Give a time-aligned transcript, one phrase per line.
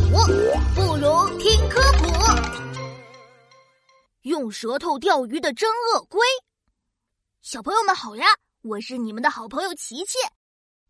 [0.00, 0.16] 鼠，
[0.74, 2.08] 不如听科普。
[4.22, 6.20] 用舌头钓鱼的真鳄龟，
[7.42, 8.26] 小朋友们好呀！
[8.62, 10.18] 我是你们的好朋友琪琪。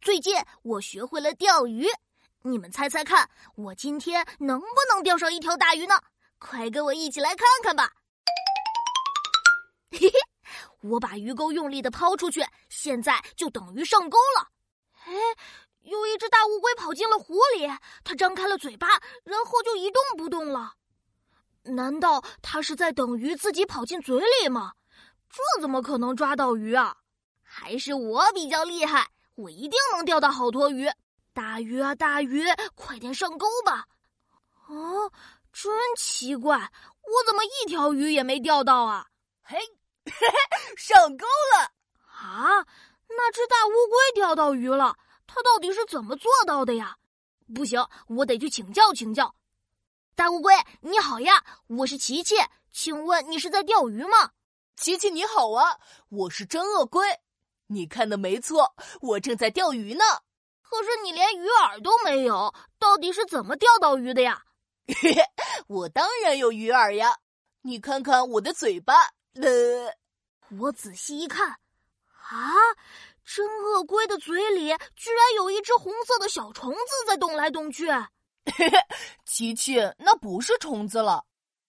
[0.01, 1.87] 最近我学会了钓鱼，
[2.43, 5.95] 你们猜猜看，我今天能不能钓上一条大鱼呢？
[6.39, 7.93] 快跟我一起来看看吧！
[9.93, 10.13] 嘿嘿，
[10.83, 14.50] 我把鱼钩用力的抛出去，现在就等于上钩了。
[16.81, 17.69] 跑进了湖里，
[18.03, 18.89] 它张开了嘴巴，
[19.23, 20.73] 然后就一动不动了。
[21.65, 24.73] 难道它是在等鱼自己跑进嘴里吗？
[25.29, 26.97] 这怎么可能抓到鱼啊？
[27.43, 30.89] 还是我比较厉害，我一定能钓到好多鱼！
[31.35, 33.85] 大鱼啊，大鱼，快点上钩吧！
[34.69, 35.13] 哦，
[35.53, 39.07] 真奇怪，我怎么一条鱼也没钓到啊？
[39.43, 39.59] 嘿，
[40.79, 41.73] 上钩了！
[42.07, 42.65] 啊，
[43.09, 44.97] 那只大乌龟钓到鱼了。
[45.33, 46.97] 他到底是怎么做到的呀？
[47.55, 49.33] 不行，我得去请教请教。
[50.17, 52.35] 大乌龟，你好呀，我是琪琪，
[52.73, 54.33] 请问你是在钓鱼吗？
[54.75, 57.07] 琪琪你好啊，我是真鳄龟。
[57.69, 60.05] 你看的没错，我正在钓鱼呢。
[60.63, 64.43] 可是你连鱼饵都没有，到底是怎么钓到鱼的呀？
[64.89, 65.23] 嘿嘿，
[65.69, 67.19] 我当然有鱼饵呀，
[67.63, 68.95] 你看看我的嘴巴。
[69.35, 69.95] 呃，
[70.59, 72.60] 我仔细一看，啊。
[74.21, 77.91] 嘴里居然有一只红色的小虫子在动来动去。
[77.91, 78.71] 嘿嘿，
[79.25, 81.25] 琪琪，那不是虫子了。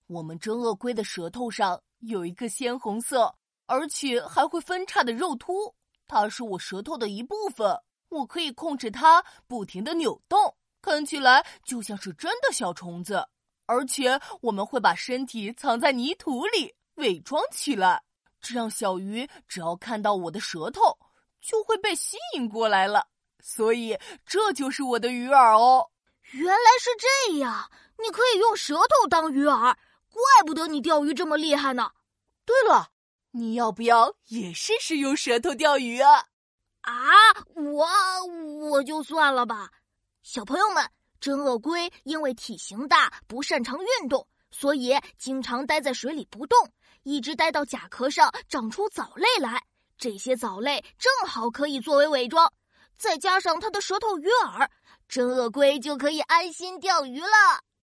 [0.08, 3.34] 我们真鳄龟的舌头上有一个鲜红色，
[3.66, 5.74] 而且还会分叉的肉突，
[6.08, 7.80] 它是我舌头的一部分。
[8.10, 13.26] 我可以控制它不停的扭动，看起来就像是真的小虫子。
[13.68, 18.04] 而且我们会把身体藏在泥土里，伪装起来，
[18.42, 20.98] 这样小鱼只要看到我的舌头。
[21.42, 23.08] 就会被吸引过来了，
[23.40, 25.90] 所以这就是我的鱼饵哦。
[26.32, 29.76] 原来是这样，你可以用舌头当鱼饵，
[30.10, 31.92] 怪不得你钓鱼这么厉害呢。
[32.46, 32.90] 对了，
[33.32, 36.28] 你要不要也试试用舌头钓鱼啊？
[36.82, 36.94] 啊，
[37.56, 37.88] 我
[38.70, 39.70] 我就算了吧。
[40.24, 46.58] 小朋友们，真鳄龟因为体型大，不擅长运动，所以经常待在水里不动，
[47.04, 49.64] 一直待到甲壳上长出藻类来。
[50.02, 52.52] 这些藻类正好可以作为伪装，
[52.98, 54.68] 再加上它的舌头鱼饵，
[55.08, 57.28] 真鳄龟就可以安心钓鱼了。